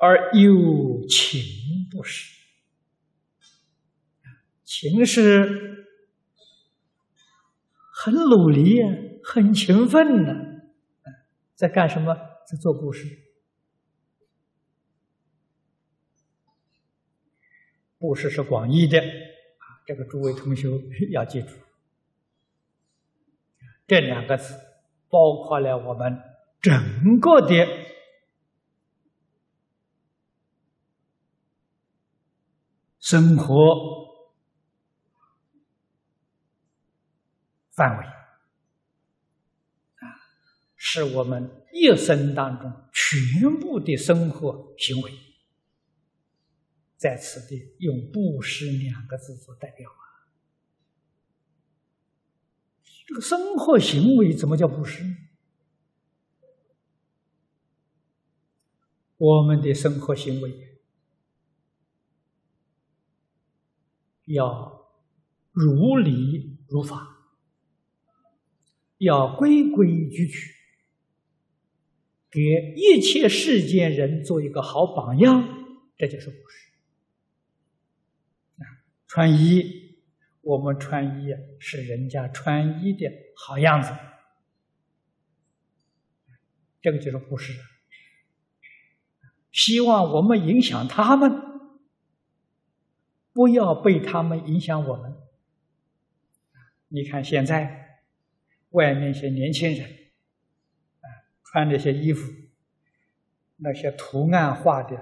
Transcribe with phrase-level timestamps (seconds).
[0.00, 1.42] 而有情
[1.90, 2.36] 不是。
[4.64, 5.86] 情是
[7.92, 8.80] 很努力、
[9.24, 10.70] 很勤奋的，
[11.54, 12.14] 在干什么？
[12.46, 13.08] 在做布施。
[17.98, 20.68] 布施是广义的，啊，这个诸位同学
[21.10, 21.48] 要记住，
[23.86, 24.54] 这两个字
[25.08, 26.20] 包括了我们
[26.60, 27.66] 整个的
[33.10, 34.06] 生活。
[37.70, 38.12] 范围啊，
[40.76, 45.10] 是我们一生当中全部的生活行为，
[46.98, 50.28] 在此地用“布施”两个字做代表啊。
[53.06, 55.02] 这个生活行为怎么叫布施？
[59.16, 60.67] 我们的生活行为
[64.28, 64.88] 要
[65.52, 67.16] 如理如法。
[68.98, 70.54] 要规规矩矩，
[72.32, 75.48] 给一切世间人做一个好榜样，
[75.96, 76.72] 这就是布施。
[79.06, 80.00] 穿衣，
[80.40, 81.28] 我们穿衣
[81.60, 83.92] 是人家穿衣的好样子，
[86.82, 87.52] 这个就是布施。
[89.52, 91.30] 希望我们影响他们，
[93.48, 95.14] 不要被他们影响我们。
[96.88, 97.86] 你看现在。
[98.72, 99.82] 外面一些年轻人，
[101.00, 101.08] 啊，
[101.42, 102.30] 穿那些衣服，
[103.56, 104.94] 那些图案画的，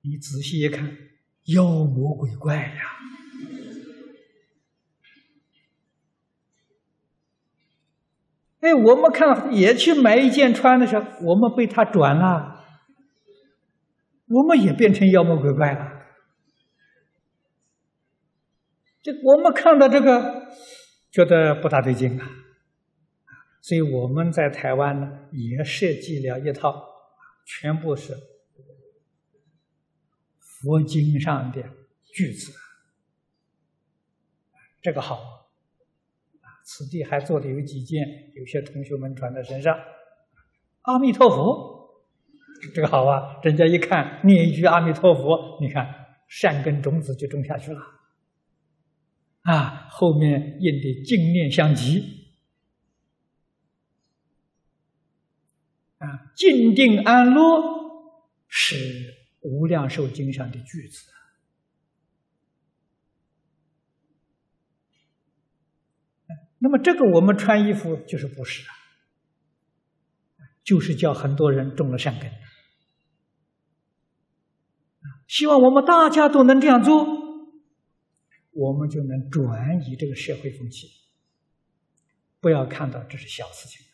[0.00, 0.96] 你仔细一看，
[1.44, 2.74] 妖魔鬼怪呀！
[8.58, 12.64] 哎，我们看也去买一件穿的时候，我们被他转了，
[14.26, 15.95] 我们也变成妖魔鬼怪了。
[19.06, 20.48] 这我们看到这个，
[21.12, 22.28] 觉得不大对劲啊。
[23.62, 26.84] 所以我们在台湾呢，也设计了一套，
[27.44, 28.16] 全部是
[30.40, 31.62] 佛经上的
[32.12, 32.52] 句子，
[34.82, 36.58] 这个好啊！
[36.64, 39.78] 此地还做的有几件，有些同学们穿在身上，
[40.82, 42.04] 阿弥陀佛，
[42.74, 43.38] 这个好啊！
[43.44, 45.94] 人家一看念一句阿弥陀佛，你看
[46.26, 47.80] 善根种子就种下去了，
[49.46, 52.26] 啊，后面印的经念相继。
[55.98, 57.40] 啊，静定安乐
[58.48, 58.74] 是
[59.40, 61.12] 《无量寿经》上的句子。
[66.58, 68.74] 那么，这个我们穿衣服就是布施啊，
[70.64, 72.30] 就是叫很多人种了善根。
[75.28, 77.25] 希望我们大家都能这样做，
[78.56, 80.88] 我们就能转移这个社会风气。
[82.40, 83.84] 不要看到这是小事情。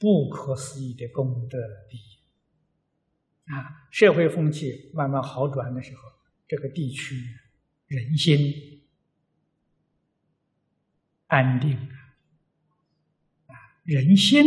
[0.00, 1.58] 不可思议的功德
[1.90, 3.88] 利益啊！
[3.90, 6.02] 社会风气慢慢好转的时候，
[6.46, 7.20] 这个地区
[7.88, 8.86] 人心
[11.26, 11.76] 安定
[13.48, 14.44] 啊，人心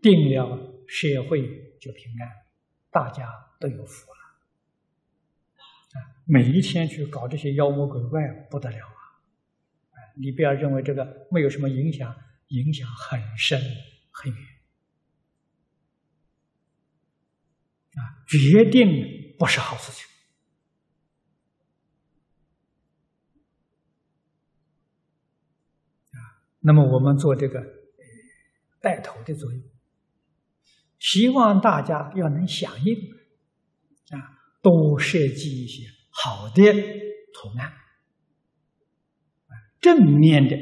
[0.00, 2.30] 定了，社会就平安，
[2.92, 3.28] 大家
[3.58, 4.25] 都有福了！
[6.24, 8.98] 每一天去搞这些妖魔鬼怪，不得了啊！
[10.16, 12.14] 你不要认为这个没有什么影响，
[12.48, 13.60] 影响很深
[14.10, 14.42] 很远。
[17.94, 20.04] 啊，决定不是好事情。
[26.12, 27.64] 啊，那么我们做这个
[28.80, 29.62] 带头的作用，
[30.98, 32.96] 希望大家要能响应，
[34.10, 34.35] 啊，
[34.66, 36.72] 多设计一些好的
[37.32, 37.72] 图案，
[39.80, 40.56] 正面的，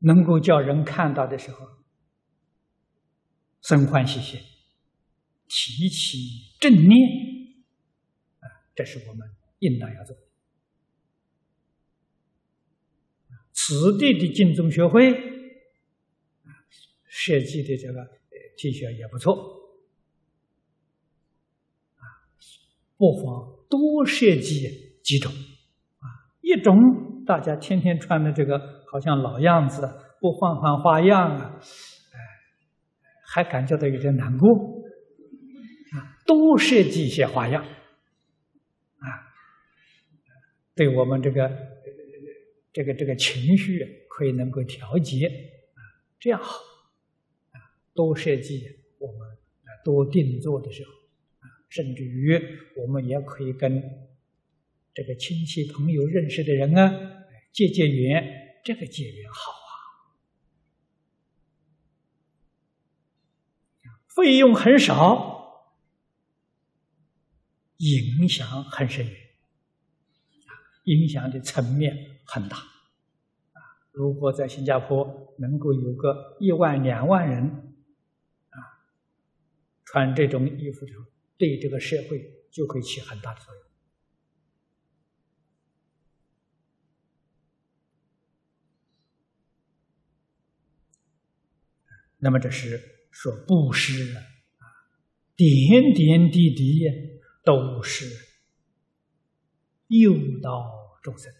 [0.00, 1.64] 能够叫人看到的时候
[3.60, 4.40] 生欢喜心。
[5.46, 6.18] 提起
[6.60, 6.90] 正念，
[8.40, 9.30] 啊，这是我们
[9.60, 10.22] 应当要做的。
[13.52, 15.10] 此地的净宗学会，
[17.06, 18.04] 设计的这个
[18.58, 19.32] T 恤也不错，
[21.96, 22.04] 啊，
[22.98, 24.68] 不妨多设计
[25.02, 26.04] 几种，啊，
[26.42, 26.76] 一种
[27.24, 28.58] 大家天天穿的这个
[28.90, 29.88] 好像老样子，
[30.20, 31.60] 不换换花样啊，
[32.12, 32.18] 哎，
[33.24, 34.48] 还感觉到有点难过。
[35.92, 39.06] 啊多设计一些花样，啊，
[40.74, 41.48] 对我们这个
[42.70, 45.80] 这个这个情绪可以能够调节，啊，
[46.18, 46.58] 这样好，
[47.52, 47.56] 啊，
[47.94, 48.62] 多设计
[48.98, 49.38] 我们
[49.82, 50.90] 多定做的时候，
[51.68, 52.40] 甚至于
[52.76, 53.82] 我们也可以跟
[54.94, 59.70] 这个亲戚朋友认识的人啊，结结缘，这个结缘好啊，
[64.08, 65.72] 费用很少，
[67.76, 69.14] 影响很深远，
[70.84, 72.56] 影响的层面很大。
[73.92, 77.74] 如果在新加坡能够有个一万两万人，
[78.50, 78.58] 啊，
[79.84, 81.04] 穿这种衣服的时候，
[81.38, 82.18] 对这个社会
[82.50, 83.64] 就会起很大的作用。
[92.18, 94.20] 那么这是说布施啊，
[95.36, 96.80] 点点滴滴
[97.44, 98.04] 都是
[99.86, 100.12] 诱
[100.42, 101.32] 导众生。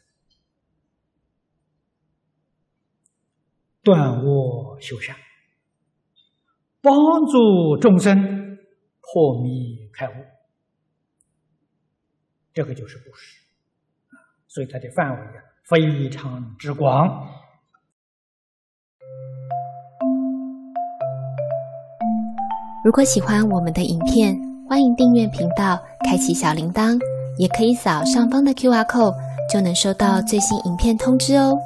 [3.83, 5.17] 断恶修善，
[6.81, 6.95] 帮
[7.27, 8.59] 助众生
[9.01, 10.13] 破迷开悟，
[12.55, 13.37] 这个就是布施
[14.47, 17.29] 所以它的范围啊非常之广。
[22.85, 26.97] 如果喜欢我们的影片，欢迎订阅频道，开启小铃铛，
[27.37, 29.17] 也可以扫上方的 Q R code，
[29.53, 31.59] 就能收到最新影片通知哦。